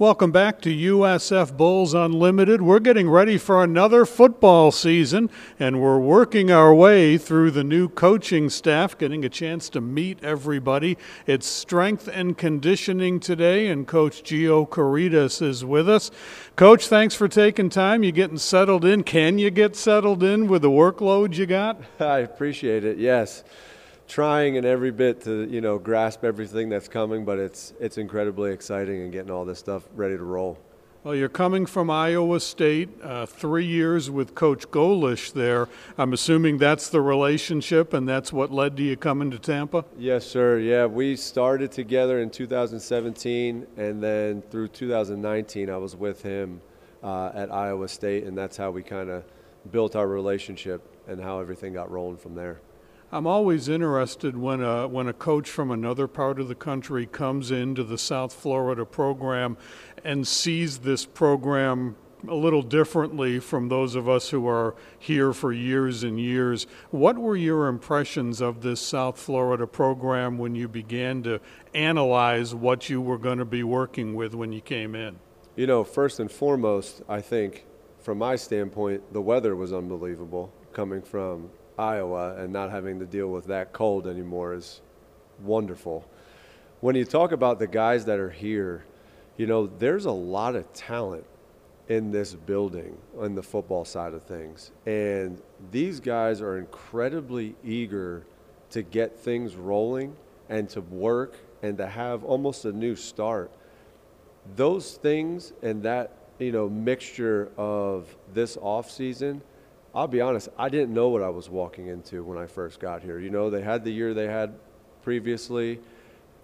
Welcome 0.00 0.32
back 0.32 0.62
to 0.62 0.70
USF 0.70 1.58
Bulls 1.58 1.92
Unlimited. 1.92 2.62
We're 2.62 2.78
getting 2.78 3.10
ready 3.10 3.36
for 3.36 3.62
another 3.62 4.06
football 4.06 4.72
season, 4.72 5.28
and 5.58 5.78
we're 5.78 5.98
working 5.98 6.50
our 6.50 6.72
way 6.74 7.18
through 7.18 7.50
the 7.50 7.62
new 7.62 7.86
coaching 7.86 8.48
staff, 8.48 8.96
getting 8.96 9.26
a 9.26 9.28
chance 9.28 9.68
to 9.68 9.82
meet 9.82 10.24
everybody. 10.24 10.96
It's 11.26 11.46
strength 11.46 12.08
and 12.08 12.38
conditioning 12.38 13.20
today, 13.20 13.66
and 13.66 13.86
Coach 13.86 14.22
Gio 14.22 14.64
Caritas 14.70 15.42
is 15.42 15.66
with 15.66 15.86
us. 15.86 16.10
Coach, 16.56 16.88
thanks 16.88 17.14
for 17.14 17.28
taking 17.28 17.68
time. 17.68 18.02
You 18.02 18.10
getting 18.10 18.38
settled 18.38 18.86
in? 18.86 19.02
Can 19.02 19.38
you 19.38 19.50
get 19.50 19.76
settled 19.76 20.22
in 20.22 20.48
with 20.48 20.62
the 20.62 20.70
workload 20.70 21.34
you 21.34 21.44
got? 21.44 21.78
I 22.00 22.20
appreciate 22.20 22.86
it. 22.86 22.96
Yes 22.96 23.44
trying 24.10 24.56
in 24.56 24.64
every 24.64 24.90
bit 24.90 25.22
to 25.22 25.48
you 25.48 25.60
know 25.60 25.78
grasp 25.78 26.24
everything 26.24 26.68
that's 26.68 26.88
coming, 26.88 27.24
but 27.24 27.38
it's 27.38 27.72
it's 27.80 27.96
incredibly 27.96 28.52
exciting 28.52 29.02
and 29.02 29.12
getting 29.12 29.30
all 29.30 29.44
this 29.44 29.58
stuff 29.58 29.84
ready 29.94 30.16
to 30.16 30.24
roll. 30.24 30.58
Well, 31.02 31.14
you're 31.14 31.30
coming 31.30 31.64
from 31.64 31.88
Iowa 31.88 32.40
State, 32.40 32.90
uh, 33.02 33.24
three 33.24 33.64
years 33.64 34.10
with 34.10 34.34
Coach 34.34 34.70
Golesh 34.70 35.32
there. 35.32 35.66
I'm 35.96 36.12
assuming 36.12 36.58
that's 36.58 36.90
the 36.90 37.00
relationship, 37.00 37.94
and 37.94 38.06
that's 38.06 38.34
what 38.34 38.50
led 38.50 38.76
to 38.76 38.82
you 38.82 38.98
coming 38.98 39.30
to 39.30 39.38
Tampa. 39.38 39.86
Yes, 39.96 40.26
sir. 40.26 40.58
Yeah, 40.58 40.84
we 40.84 41.16
started 41.16 41.72
together 41.72 42.20
in 42.20 42.28
2017, 42.28 43.66
and 43.78 44.02
then 44.02 44.42
through 44.50 44.68
2019, 44.68 45.70
I 45.70 45.76
was 45.78 45.96
with 45.96 46.22
him 46.22 46.60
uh, 47.02 47.30
at 47.32 47.50
Iowa 47.50 47.88
State, 47.88 48.24
and 48.24 48.36
that's 48.36 48.58
how 48.58 48.70
we 48.70 48.82
kind 48.82 49.08
of 49.08 49.24
built 49.70 49.96
our 49.96 50.06
relationship 50.06 50.82
and 51.08 51.18
how 51.18 51.40
everything 51.40 51.72
got 51.72 51.90
rolling 51.90 52.18
from 52.18 52.34
there. 52.34 52.60
I'm 53.12 53.26
always 53.26 53.68
interested 53.68 54.36
when 54.36 54.62
a, 54.62 54.86
when 54.86 55.08
a 55.08 55.12
coach 55.12 55.50
from 55.50 55.72
another 55.72 56.06
part 56.06 56.38
of 56.38 56.46
the 56.46 56.54
country 56.54 57.06
comes 57.06 57.50
into 57.50 57.82
the 57.82 57.98
South 57.98 58.32
Florida 58.32 58.86
program 58.86 59.56
and 60.04 60.28
sees 60.28 60.78
this 60.78 61.06
program 61.06 61.96
a 62.28 62.34
little 62.34 62.62
differently 62.62 63.40
from 63.40 63.68
those 63.68 63.96
of 63.96 64.08
us 64.08 64.30
who 64.30 64.46
are 64.46 64.76
here 64.96 65.32
for 65.32 65.52
years 65.52 66.04
and 66.04 66.20
years. 66.20 66.68
What 66.92 67.18
were 67.18 67.36
your 67.36 67.66
impressions 67.66 68.40
of 68.40 68.62
this 68.62 68.80
South 68.80 69.18
Florida 69.18 69.66
program 69.66 70.38
when 70.38 70.54
you 70.54 70.68
began 70.68 71.24
to 71.24 71.40
analyze 71.74 72.54
what 72.54 72.88
you 72.88 73.00
were 73.00 73.18
going 73.18 73.38
to 73.38 73.44
be 73.44 73.64
working 73.64 74.14
with 74.14 74.34
when 74.36 74.52
you 74.52 74.60
came 74.60 74.94
in? 74.94 75.18
You 75.56 75.66
know, 75.66 75.82
first 75.82 76.20
and 76.20 76.30
foremost, 76.30 77.02
I 77.08 77.22
think 77.22 77.66
from 77.98 78.18
my 78.18 78.36
standpoint, 78.36 79.12
the 79.12 79.20
weather 79.20 79.56
was 79.56 79.72
unbelievable 79.72 80.52
coming 80.72 81.02
from 81.02 81.50
Iowa 81.80 82.36
and 82.36 82.52
not 82.52 82.70
having 82.70 82.98
to 83.00 83.06
deal 83.06 83.28
with 83.28 83.46
that 83.46 83.72
cold 83.72 84.06
anymore 84.06 84.54
is 84.54 84.82
wonderful. 85.42 86.04
When 86.80 86.94
you 86.94 87.04
talk 87.04 87.32
about 87.32 87.58
the 87.58 87.66
guys 87.66 88.04
that 88.04 88.18
are 88.18 88.30
here, 88.30 88.84
you 89.36 89.46
know, 89.46 89.66
there's 89.66 90.04
a 90.04 90.12
lot 90.12 90.54
of 90.56 90.70
talent 90.74 91.24
in 91.88 92.10
this 92.12 92.34
building 92.34 92.96
on 93.18 93.34
the 93.34 93.42
football 93.42 93.84
side 93.84 94.12
of 94.12 94.22
things. 94.22 94.70
And 94.86 95.40
these 95.70 95.98
guys 95.98 96.40
are 96.42 96.58
incredibly 96.58 97.56
eager 97.64 98.24
to 98.70 98.82
get 98.82 99.18
things 99.18 99.56
rolling 99.56 100.14
and 100.48 100.68
to 100.70 100.82
work 100.82 101.36
and 101.62 101.78
to 101.78 101.86
have 101.86 102.24
almost 102.24 102.64
a 102.64 102.72
new 102.72 102.94
start. 102.94 103.50
Those 104.54 104.92
things 104.92 105.52
and 105.62 105.82
that, 105.82 106.12
you 106.38 106.52
know, 106.52 106.68
mixture 106.68 107.50
of 107.56 108.14
this 108.32 108.56
off 108.60 108.90
season 108.90 109.42
I'll 109.94 110.06
be 110.06 110.20
honest, 110.20 110.48
I 110.56 110.68
didn't 110.68 110.94
know 110.94 111.08
what 111.08 111.22
I 111.22 111.28
was 111.28 111.48
walking 111.48 111.88
into 111.88 112.22
when 112.22 112.38
I 112.38 112.46
first 112.46 112.78
got 112.78 113.02
here. 113.02 113.18
You 113.18 113.30
know, 113.30 113.50
they 113.50 113.62
had 113.62 113.84
the 113.84 113.90
year 113.90 114.14
they 114.14 114.28
had 114.28 114.54
previously, 115.02 115.80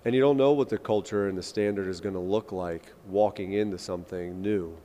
and 0.05 0.15
you 0.15 0.21
don't 0.21 0.37
know 0.37 0.53
what 0.53 0.69
the 0.69 0.79
culture 0.79 1.29
and 1.29 1.39
the 1.39 1.43
standard 1.43 1.87
is 1.87 2.01
going 2.01 2.15
to 2.15 2.21
look 2.21 2.51
like 2.51 2.93
walking 3.07 3.53
into 3.53 3.79
something 3.79 4.43
new. 4.43 4.77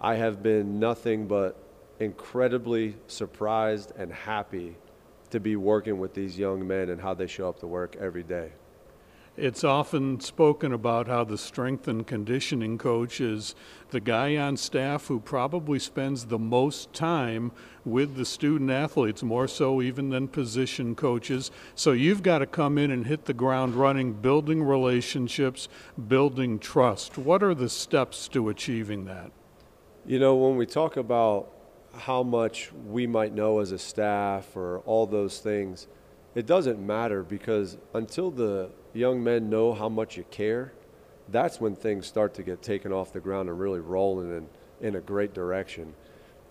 I 0.00 0.16
have 0.16 0.42
been 0.42 0.80
nothing 0.80 1.28
but 1.28 1.56
incredibly 2.00 2.96
surprised 3.06 3.92
and 3.96 4.12
happy 4.12 4.76
to 5.30 5.38
be 5.38 5.54
working 5.54 6.00
with 6.00 6.14
these 6.14 6.36
young 6.36 6.66
men 6.66 6.88
and 6.88 7.00
how 7.00 7.14
they 7.14 7.26
show 7.28 7.48
up 7.48 7.60
to 7.60 7.66
work 7.66 7.96
every 8.00 8.24
day. 8.24 8.50
It's 9.36 9.62
often 9.62 10.18
spoken 10.20 10.72
about 10.72 11.06
how 11.06 11.22
the 11.22 11.38
strength 11.38 11.86
and 11.86 12.04
conditioning 12.06 12.78
coach 12.78 13.20
is 13.20 13.54
the 13.90 14.00
guy 14.00 14.36
on 14.36 14.56
staff 14.56 15.06
who 15.06 15.20
probably 15.20 15.78
spends 15.78 16.26
the 16.26 16.38
most 16.38 16.92
time 16.92 17.52
with 17.84 18.16
the 18.16 18.24
student 18.24 18.70
athletes, 18.70 19.22
more 19.22 19.46
so 19.46 19.80
even 19.80 20.10
than 20.10 20.26
position 20.26 20.94
coaches. 20.94 21.52
So 21.76 21.92
you've 21.92 22.24
got 22.24 22.38
to 22.38 22.46
come 22.46 22.76
in 22.76 22.90
and 22.90 23.06
hit 23.06 23.24
the 23.24 23.32
ground 23.32 23.76
running, 23.76 24.14
building 24.14 24.64
relationships, 24.64 25.68
building 26.08 26.58
trust. 26.58 27.16
What 27.16 27.42
are 27.42 27.54
the 27.54 27.68
steps 27.68 28.26
to 28.28 28.48
achieving 28.48 29.04
that? 29.04 29.30
You 30.04 30.18
know, 30.18 30.34
when 30.34 30.56
we 30.56 30.66
talk 30.66 30.96
about 30.96 31.52
how 31.94 32.24
much 32.24 32.72
we 32.72 33.06
might 33.06 33.32
know 33.32 33.60
as 33.60 33.70
a 33.70 33.78
staff 33.78 34.56
or 34.56 34.80
all 34.80 35.06
those 35.06 35.38
things, 35.38 35.86
it 36.34 36.46
doesn't 36.46 36.84
matter 36.84 37.22
because 37.22 37.76
until 37.94 38.30
the 38.30 38.70
young 38.92 39.22
men 39.22 39.50
know 39.50 39.72
how 39.72 39.88
much 39.88 40.16
you 40.16 40.24
care, 40.30 40.72
that's 41.28 41.60
when 41.60 41.76
things 41.76 42.06
start 42.06 42.34
to 42.34 42.42
get 42.42 42.62
taken 42.62 42.92
off 42.92 43.12
the 43.12 43.20
ground 43.20 43.48
and 43.48 43.58
really 43.58 43.80
rolling 43.80 44.30
in, 44.36 44.46
in 44.86 44.96
a 44.96 45.00
great 45.00 45.34
direction. 45.34 45.94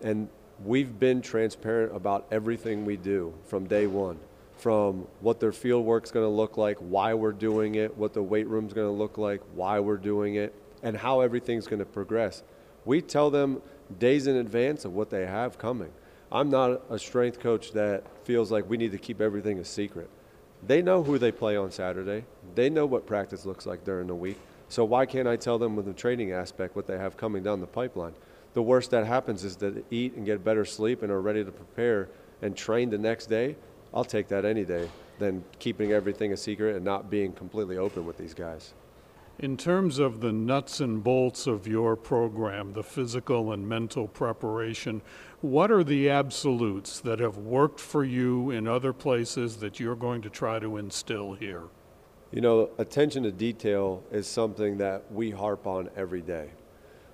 And 0.02 0.28
we've 0.64 0.98
been 0.98 1.22
transparent 1.22 1.94
about 1.94 2.26
everything 2.30 2.84
we 2.84 2.96
do 2.96 3.34
from 3.46 3.66
day 3.66 3.86
one 3.86 4.18
from 4.60 5.06
what 5.20 5.40
their 5.40 5.52
field 5.52 5.84
work's 5.86 6.10
going 6.10 6.24
to 6.24 6.30
look 6.30 6.58
like, 6.58 6.76
why 6.78 7.14
we're 7.14 7.32
doing 7.32 7.76
it, 7.76 7.96
what 7.96 8.12
the 8.12 8.22
weight 8.22 8.46
room's 8.46 8.74
going 8.74 8.86
to 8.86 8.92
look 8.92 9.16
like, 9.16 9.40
why 9.54 9.80
we're 9.80 9.96
doing 9.96 10.34
it, 10.34 10.54
and 10.82 10.96
how 10.96 11.20
everything's 11.20 11.66
going 11.66 11.78
to 11.78 11.86
progress. 11.86 12.42
We 12.84 13.00
tell 13.00 13.30
them 13.30 13.62
days 13.98 14.26
in 14.26 14.36
advance 14.36 14.84
of 14.84 14.92
what 14.92 15.10
they 15.10 15.26
have 15.26 15.58
coming. 15.58 15.90
I'm 16.32 16.48
not 16.48 16.82
a 16.90 16.98
strength 16.98 17.40
coach 17.40 17.72
that 17.72 18.04
feels 18.24 18.52
like 18.52 18.68
we 18.68 18.76
need 18.76 18.92
to 18.92 18.98
keep 18.98 19.20
everything 19.20 19.58
a 19.58 19.64
secret. 19.64 20.08
They 20.64 20.80
know 20.80 21.02
who 21.02 21.18
they 21.18 21.32
play 21.32 21.56
on 21.56 21.72
Saturday. 21.72 22.24
They 22.54 22.70
know 22.70 22.86
what 22.86 23.06
practice 23.06 23.44
looks 23.44 23.66
like 23.66 23.84
during 23.84 24.06
the 24.06 24.14
week. 24.14 24.38
So 24.68 24.84
why 24.84 25.06
can't 25.06 25.26
I 25.26 25.34
tell 25.36 25.58
them 25.58 25.74
with 25.74 25.86
the 25.86 25.92
training 25.92 26.30
aspect 26.30 26.76
what 26.76 26.86
they 26.86 26.98
have 26.98 27.16
coming 27.16 27.42
down 27.42 27.60
the 27.60 27.66
pipeline? 27.66 28.14
The 28.52 28.62
worst 28.62 28.92
that 28.92 29.06
happens 29.06 29.42
is 29.42 29.56
to 29.56 29.82
eat 29.90 30.14
and 30.14 30.24
get 30.24 30.44
better 30.44 30.64
sleep 30.64 31.02
and 31.02 31.10
are 31.10 31.20
ready 31.20 31.44
to 31.44 31.50
prepare 31.50 32.08
and 32.42 32.56
train 32.56 32.90
the 32.90 32.98
next 32.98 33.26
day. 33.26 33.56
I'll 33.92 34.04
take 34.04 34.28
that 34.28 34.44
any 34.44 34.64
day 34.64 34.88
than 35.18 35.44
keeping 35.58 35.90
everything 35.92 36.32
a 36.32 36.36
secret 36.36 36.76
and 36.76 36.84
not 36.84 37.10
being 37.10 37.32
completely 37.32 37.76
open 37.76 38.06
with 38.06 38.18
these 38.18 38.34
guys. 38.34 38.72
In 39.42 39.56
terms 39.56 39.98
of 39.98 40.20
the 40.20 40.32
nuts 40.32 40.80
and 40.80 41.02
bolts 41.02 41.46
of 41.46 41.66
your 41.66 41.96
program, 41.96 42.74
the 42.74 42.82
physical 42.82 43.52
and 43.52 43.66
mental 43.66 44.06
preparation, 44.06 45.00
what 45.40 45.70
are 45.70 45.82
the 45.82 46.10
absolutes 46.10 47.00
that 47.00 47.20
have 47.20 47.38
worked 47.38 47.80
for 47.80 48.04
you 48.04 48.50
in 48.50 48.68
other 48.68 48.92
places 48.92 49.56
that 49.56 49.80
you're 49.80 49.96
going 49.96 50.20
to 50.20 50.28
try 50.28 50.58
to 50.58 50.76
instill 50.76 51.32
here? 51.32 51.62
You 52.32 52.42
know, 52.42 52.68
attention 52.76 53.22
to 53.22 53.32
detail 53.32 54.04
is 54.12 54.26
something 54.26 54.76
that 54.76 55.10
we 55.10 55.30
harp 55.30 55.66
on 55.66 55.88
every 55.96 56.20
day, 56.20 56.50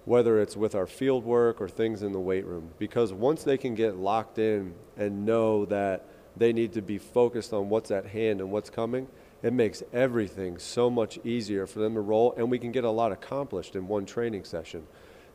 whether 0.05 0.41
it's 0.41 0.57
with 0.57 0.75
our 0.75 0.89
field 0.89 1.25
work 1.25 1.61
or 1.61 1.69
things 1.69 2.03
in 2.03 2.11
the 2.11 2.19
weight 2.19 2.45
room, 2.45 2.73
because 2.81 3.13
once 3.13 3.45
they 3.45 3.57
can 3.57 3.77
get 3.77 3.99
locked 3.99 4.41
in 4.41 4.75
and 4.97 5.25
know 5.25 5.65
that 5.67 6.05
they 6.37 6.53
need 6.53 6.73
to 6.73 6.83
be 6.83 6.99
focused 6.99 7.53
on 7.53 7.69
what's 7.69 7.93
at 7.93 8.05
hand 8.05 8.41
and 8.41 8.51
what's 8.51 8.69
coming, 8.69 9.07
it 9.47 9.53
makes 9.53 9.81
everything 9.93 10.59
so 10.59 10.91
much 10.91 11.21
easier 11.23 11.69
for 11.69 11.79
them 11.79 11.95
to 11.95 12.01
roll, 12.01 12.35
and 12.37 12.51
we 12.51 12.59
can 12.59 12.73
get 12.73 12.83
a 12.83 12.91
lot 12.91 13.13
accomplished 13.13 13.77
in 13.77 13.87
one 13.87 14.05
training 14.05 14.43
session. 14.43 14.85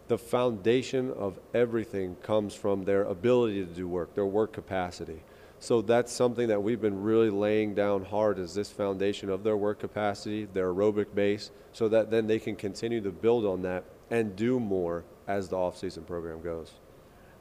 The 0.09 0.17
foundation 0.17 1.13
of 1.13 1.39
everything 1.53 2.17
comes 2.17 2.53
from 2.53 2.83
their 2.83 3.03
ability 3.03 3.63
to 3.63 3.71
do 3.71 3.87
work, 3.87 4.13
their 4.13 4.25
work 4.25 4.51
capacity. 4.51 5.21
So 5.59 5.81
that's 5.81 6.11
something 6.11 6.49
that 6.49 6.61
we've 6.61 6.81
been 6.81 7.01
really 7.01 7.29
laying 7.29 7.73
down 7.73 8.03
hard 8.03 8.37
is 8.37 8.53
this 8.53 8.69
foundation 8.69 9.29
of 9.29 9.45
their 9.45 9.55
work 9.55 9.79
capacity, 9.79 10.43
their 10.43 10.73
aerobic 10.73 11.15
base, 11.15 11.49
so 11.71 11.87
that 11.87 12.11
then 12.11 12.27
they 12.27 12.39
can 12.39 12.57
continue 12.57 12.99
to 12.99 13.11
build 13.11 13.45
on 13.45 13.61
that 13.61 13.85
and 14.09 14.35
do 14.35 14.59
more 14.59 15.05
as 15.25 15.47
the 15.47 15.55
off-season 15.55 16.03
program 16.03 16.41
goes. 16.41 16.73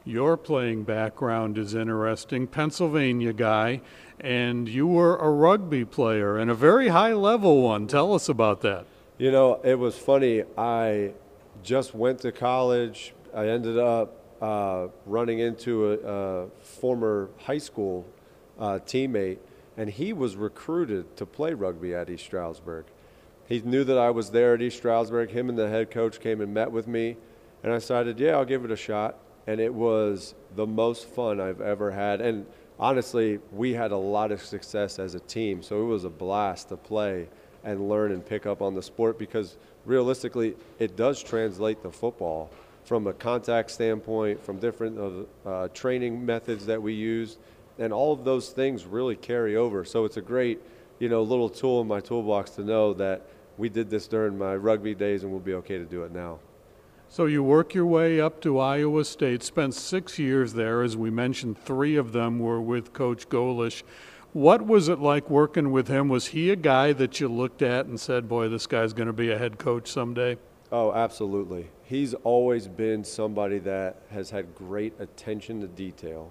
Your 0.04 0.38
playing 0.38 0.84
background 0.84 1.58
is 1.58 1.74
interesting. 1.74 2.46
Pennsylvania 2.46 3.34
guy, 3.34 3.82
and 4.18 4.66
you 4.66 4.86
were 4.86 5.16
a 5.16 5.28
rugby 5.28 5.84
player 5.84 6.38
and 6.38 6.50
a 6.50 6.54
very 6.54 6.88
high 6.88 7.12
level 7.12 7.62
one. 7.62 7.86
Tell 7.86 8.14
us 8.14 8.28
about 8.28 8.62
that. 8.62 8.86
You 9.18 9.30
know, 9.30 9.60
it 9.62 9.78
was 9.78 9.98
funny. 9.98 10.44
I 10.56 11.12
just 11.62 11.94
went 11.94 12.20
to 12.20 12.32
college. 12.32 13.12
I 13.34 13.48
ended 13.48 13.78
up 13.78 14.16
uh, 14.40 14.88
running 15.04 15.40
into 15.40 15.92
a, 15.92 15.98
a, 15.98 16.46
former 16.62 17.28
high 17.36 17.58
school 17.58 18.06
uh, 18.58 18.78
teammate, 18.86 19.36
and 19.76 19.90
he 19.90 20.14
was 20.14 20.34
recruited 20.34 21.14
to 21.18 21.26
play 21.26 21.52
rugby 21.52 21.94
at 21.94 22.08
East 22.08 22.24
Stroudsburg. 22.24 22.86
He 23.46 23.60
knew 23.60 23.84
that 23.84 23.98
I 23.98 24.08
was 24.08 24.30
there 24.30 24.54
at 24.54 24.62
East 24.62 24.78
Stroudsburg. 24.78 25.30
Him 25.30 25.50
and 25.50 25.58
the 25.58 25.68
head 25.68 25.90
coach 25.90 26.20
came 26.20 26.40
and 26.40 26.54
met 26.54 26.72
with 26.72 26.88
me, 26.88 27.18
and 27.62 27.70
I 27.70 27.76
decided, 27.76 28.18
yeah, 28.18 28.30
I'll 28.30 28.46
give 28.46 28.64
it 28.64 28.70
a 28.70 28.76
shot 28.76 29.18
and 29.50 29.60
it 29.60 29.74
was 29.74 30.36
the 30.54 30.64
most 30.64 31.06
fun 31.06 31.40
I've 31.40 31.60
ever 31.60 31.90
had. 31.90 32.20
And 32.20 32.46
honestly, 32.78 33.40
we 33.50 33.72
had 33.72 33.90
a 33.90 33.96
lot 33.96 34.30
of 34.30 34.44
success 34.44 35.00
as 35.00 35.16
a 35.16 35.20
team, 35.20 35.60
so 35.60 35.82
it 35.82 35.86
was 35.86 36.04
a 36.04 36.08
blast 36.08 36.68
to 36.68 36.76
play 36.76 37.28
and 37.64 37.88
learn 37.88 38.12
and 38.12 38.24
pick 38.24 38.46
up 38.46 38.62
on 38.62 38.76
the 38.76 38.82
sport 38.82 39.18
because 39.18 39.56
realistically, 39.84 40.54
it 40.78 40.94
does 40.94 41.20
translate 41.20 41.82
to 41.82 41.90
football 41.90 42.48
from 42.84 43.08
a 43.08 43.12
contact 43.12 43.72
standpoint, 43.72 44.40
from 44.40 44.60
different 44.60 45.26
uh, 45.44 45.66
training 45.74 46.24
methods 46.24 46.64
that 46.66 46.80
we 46.80 46.92
use, 46.92 47.36
and 47.80 47.92
all 47.92 48.12
of 48.12 48.22
those 48.22 48.50
things 48.50 48.84
really 48.84 49.16
carry 49.16 49.56
over. 49.56 49.84
So 49.84 50.04
it's 50.04 50.16
a 50.16 50.22
great, 50.22 50.60
you 51.00 51.08
know, 51.08 51.24
little 51.24 51.48
tool 51.48 51.80
in 51.80 51.88
my 51.88 51.98
toolbox 51.98 52.52
to 52.52 52.62
know 52.62 52.94
that 52.94 53.26
we 53.58 53.68
did 53.68 53.90
this 53.90 54.06
during 54.06 54.38
my 54.38 54.54
rugby 54.54 54.94
days 54.94 55.24
and 55.24 55.32
we'll 55.32 55.40
be 55.40 55.54
okay 55.54 55.76
to 55.76 55.84
do 55.84 56.04
it 56.04 56.12
now. 56.12 56.38
So 57.12 57.26
you 57.26 57.42
work 57.42 57.74
your 57.74 57.86
way 57.86 58.20
up 58.20 58.40
to 58.42 58.60
Iowa 58.60 59.04
State, 59.04 59.42
spent 59.42 59.74
six 59.74 60.16
years 60.16 60.52
there. 60.52 60.80
As 60.82 60.96
we 60.96 61.10
mentioned, 61.10 61.58
three 61.58 61.96
of 61.96 62.12
them 62.12 62.38
were 62.38 62.60
with 62.60 62.92
Coach 62.92 63.28
Golesh. 63.28 63.82
What 64.32 64.64
was 64.64 64.88
it 64.88 65.00
like 65.00 65.28
working 65.28 65.72
with 65.72 65.88
him? 65.88 66.08
Was 66.08 66.28
he 66.28 66.52
a 66.52 66.56
guy 66.56 66.92
that 66.92 67.18
you 67.18 67.26
looked 67.26 67.62
at 67.62 67.86
and 67.86 67.98
said, 67.98 68.28
boy, 68.28 68.48
this 68.48 68.68
guy's 68.68 68.92
going 68.92 69.08
to 69.08 69.12
be 69.12 69.32
a 69.32 69.36
head 69.36 69.58
coach 69.58 69.90
someday? 69.90 70.36
Oh, 70.70 70.92
absolutely. 70.92 71.70
He's 71.82 72.14
always 72.14 72.68
been 72.68 73.02
somebody 73.02 73.58
that 73.58 74.02
has 74.12 74.30
had 74.30 74.54
great 74.54 74.92
attention 75.00 75.60
to 75.62 75.66
detail. 75.66 76.30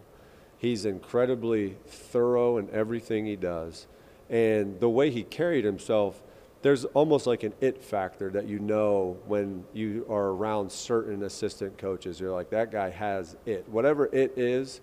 He's 0.57 0.85
incredibly 0.85 1.75
thorough 1.87 2.57
in 2.57 2.69
everything 2.71 3.25
he 3.25 3.35
does. 3.35 3.85
And 4.29 4.79
the 4.79 4.89
way 4.89 5.11
he 5.11 5.23
carried 5.23 5.65
himself, 5.65 6.21
there's 6.61 6.85
almost 6.85 7.25
like 7.25 7.43
an 7.43 7.53
it 7.61 7.81
factor 7.81 8.29
that 8.31 8.47
you 8.47 8.59
know 8.59 9.17
when 9.27 9.63
you 9.73 10.05
are 10.09 10.27
around 10.29 10.71
certain 10.71 11.23
assistant 11.23 11.77
coaches. 11.77 12.19
You're 12.19 12.31
like, 12.31 12.49
that 12.49 12.71
guy 12.71 12.89
has 12.89 13.37
it. 13.45 13.67
Whatever 13.69 14.07
it 14.07 14.37
is, 14.37 14.81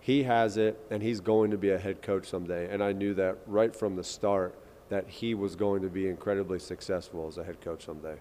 he 0.00 0.22
has 0.22 0.56
it, 0.56 0.78
and 0.90 1.02
he's 1.02 1.20
going 1.20 1.50
to 1.50 1.58
be 1.58 1.70
a 1.70 1.78
head 1.78 2.00
coach 2.00 2.28
someday. 2.28 2.72
And 2.72 2.82
I 2.82 2.92
knew 2.92 3.12
that 3.14 3.38
right 3.46 3.74
from 3.74 3.96
the 3.96 4.04
start 4.04 4.54
that 4.88 5.08
he 5.08 5.34
was 5.34 5.56
going 5.56 5.82
to 5.82 5.88
be 5.88 6.06
incredibly 6.06 6.60
successful 6.60 7.26
as 7.26 7.38
a 7.38 7.44
head 7.44 7.60
coach 7.60 7.84
someday. 7.84 8.16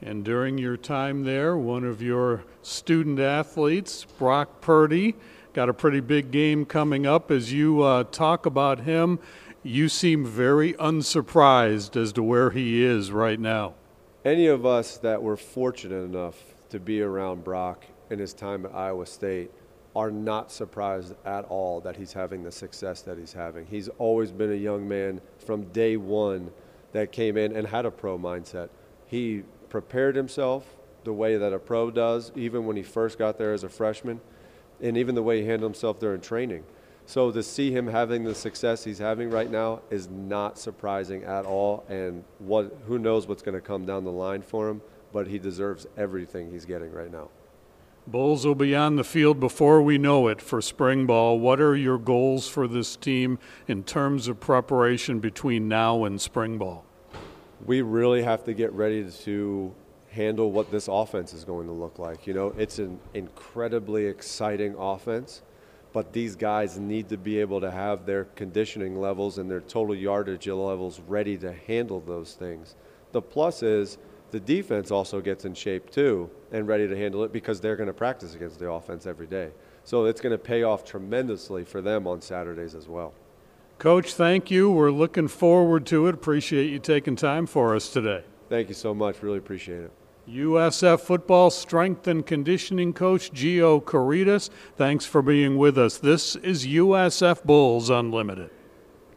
And 0.00 0.24
during 0.24 0.56
your 0.56 0.76
time 0.76 1.22
there, 1.22 1.56
one 1.56 1.84
of 1.84 2.00
your 2.00 2.44
student 2.62 3.20
athletes, 3.20 4.06
Brock 4.18 4.60
Purdy, 4.60 5.14
got 5.52 5.68
a 5.68 5.74
pretty 5.74 6.00
big 6.00 6.30
game 6.30 6.64
coming 6.64 7.06
up. 7.06 7.30
As 7.30 7.52
you 7.52 7.82
uh, 7.82 8.04
talk 8.04 8.46
about 8.46 8.80
him, 8.80 9.20
you 9.62 9.88
seem 9.88 10.24
very 10.24 10.74
unsurprised 10.78 11.96
as 11.96 12.12
to 12.12 12.22
where 12.22 12.50
he 12.50 12.82
is 12.82 13.12
right 13.12 13.38
now. 13.38 13.74
Any 14.24 14.46
of 14.46 14.66
us 14.66 14.96
that 14.98 15.22
were 15.22 15.36
fortunate 15.36 16.02
enough 16.04 16.54
to 16.70 16.80
be 16.80 17.00
around 17.00 17.44
Brock 17.44 17.84
in 18.10 18.18
his 18.18 18.32
time 18.32 18.66
at 18.66 18.74
Iowa 18.74 19.06
State 19.06 19.50
are 19.94 20.10
not 20.10 20.50
surprised 20.50 21.14
at 21.24 21.44
all 21.44 21.80
that 21.82 21.96
he's 21.96 22.12
having 22.12 22.42
the 22.42 22.50
success 22.50 23.02
that 23.02 23.18
he's 23.18 23.34
having. 23.34 23.66
He's 23.66 23.88
always 23.98 24.32
been 24.32 24.50
a 24.50 24.56
young 24.56 24.88
man 24.88 25.20
from 25.38 25.64
day 25.64 25.96
one 25.96 26.50
that 26.92 27.12
came 27.12 27.36
in 27.36 27.54
and 27.54 27.66
had 27.66 27.84
a 27.84 27.90
pro 27.90 28.18
mindset. 28.18 28.68
He 29.06 29.42
prepared 29.68 30.16
himself 30.16 30.76
the 31.04 31.12
way 31.12 31.36
that 31.36 31.52
a 31.52 31.58
pro 31.58 31.90
does, 31.90 32.32
even 32.34 32.64
when 32.64 32.76
he 32.76 32.82
first 32.82 33.18
got 33.18 33.38
there 33.38 33.52
as 33.52 33.64
a 33.64 33.68
freshman, 33.68 34.20
and 34.80 34.96
even 34.96 35.14
the 35.14 35.22
way 35.22 35.40
he 35.40 35.46
handled 35.46 35.72
himself 35.72 35.98
during 35.98 36.20
training. 36.20 36.64
So 37.12 37.30
to 37.30 37.42
see 37.42 37.70
him 37.70 37.88
having 37.88 38.24
the 38.24 38.34
success 38.34 38.84
he's 38.84 38.98
having 38.98 39.28
right 39.28 39.50
now 39.50 39.82
is 39.90 40.08
not 40.08 40.58
surprising 40.58 41.24
at 41.24 41.44
all. 41.44 41.84
And 41.90 42.24
what 42.38 42.74
who 42.86 42.98
knows 42.98 43.26
what's 43.26 43.42
going 43.42 43.54
to 43.54 43.60
come 43.60 43.84
down 43.84 44.04
the 44.04 44.10
line 44.10 44.40
for 44.40 44.66
him, 44.70 44.80
but 45.12 45.26
he 45.26 45.38
deserves 45.38 45.86
everything 45.98 46.50
he's 46.50 46.64
getting 46.64 46.90
right 46.90 47.12
now. 47.12 47.28
Bulls 48.06 48.46
will 48.46 48.54
be 48.54 48.74
on 48.74 48.96
the 48.96 49.04
field 49.04 49.40
before 49.40 49.82
we 49.82 49.98
know 49.98 50.26
it 50.28 50.40
for 50.40 50.62
spring 50.62 51.04
ball. 51.04 51.38
What 51.38 51.60
are 51.60 51.76
your 51.76 51.98
goals 51.98 52.48
for 52.48 52.66
this 52.66 52.96
team 52.96 53.38
in 53.68 53.84
terms 53.84 54.26
of 54.26 54.40
preparation 54.40 55.20
between 55.20 55.68
now 55.68 56.04
and 56.04 56.18
spring 56.18 56.56
ball? 56.56 56.86
We 57.66 57.82
really 57.82 58.22
have 58.22 58.42
to 58.44 58.54
get 58.54 58.72
ready 58.72 59.04
to 59.24 59.74
handle 60.08 60.50
what 60.50 60.70
this 60.70 60.88
offense 60.88 61.34
is 61.34 61.44
going 61.44 61.66
to 61.66 61.74
look 61.74 61.98
like. 61.98 62.26
You 62.26 62.32
know, 62.32 62.54
it's 62.56 62.78
an 62.78 62.98
incredibly 63.12 64.06
exciting 64.06 64.74
offense, 64.78 65.42
but 65.92 66.12
these 66.12 66.36
guys 66.36 66.78
need 66.78 67.08
to 67.10 67.16
be 67.16 67.38
able 67.38 67.60
to 67.60 67.70
have 67.70 68.06
their 68.06 68.24
conditioning 68.24 69.00
levels 69.00 69.38
and 69.38 69.50
their 69.50 69.60
total 69.60 69.94
yardage 69.94 70.48
levels 70.48 71.00
ready 71.06 71.36
to 71.38 71.52
handle 71.52 72.00
those 72.00 72.34
things. 72.34 72.76
The 73.12 73.20
plus 73.20 73.62
is 73.62 73.98
the 74.30 74.40
defense 74.40 74.90
also 74.90 75.20
gets 75.20 75.44
in 75.44 75.54
shape 75.54 75.90
too 75.90 76.30
and 76.50 76.66
ready 76.66 76.88
to 76.88 76.96
handle 76.96 77.22
it 77.24 77.32
because 77.32 77.60
they're 77.60 77.76
going 77.76 77.88
to 77.88 77.92
practice 77.92 78.34
against 78.34 78.58
the 78.58 78.70
offense 78.70 79.06
every 79.06 79.26
day. 79.26 79.50
So 79.84 80.06
it's 80.06 80.20
going 80.20 80.32
to 80.32 80.38
pay 80.38 80.62
off 80.62 80.84
tremendously 80.84 81.64
for 81.64 81.82
them 81.82 82.06
on 82.06 82.22
Saturdays 82.22 82.74
as 82.74 82.88
well. 82.88 83.12
Coach, 83.78 84.14
thank 84.14 84.50
you. 84.50 84.70
We're 84.70 84.90
looking 84.90 85.28
forward 85.28 85.86
to 85.86 86.06
it. 86.06 86.14
Appreciate 86.14 86.70
you 86.70 86.78
taking 86.78 87.16
time 87.16 87.46
for 87.46 87.74
us 87.74 87.92
today. 87.92 88.24
Thank 88.48 88.68
you 88.68 88.74
so 88.74 88.94
much. 88.94 89.22
Really 89.22 89.38
appreciate 89.38 89.82
it. 89.82 89.92
USF 90.28 91.00
football 91.00 91.50
strength 91.50 92.06
and 92.06 92.24
conditioning 92.24 92.92
coach 92.92 93.32
Gio 93.32 93.84
Caritas. 93.84 94.50
Thanks 94.76 95.04
for 95.04 95.20
being 95.20 95.56
with 95.56 95.76
us. 95.76 95.98
This 95.98 96.36
is 96.36 96.66
USF 96.66 97.44
Bulls 97.44 97.90
Unlimited. 97.90 98.50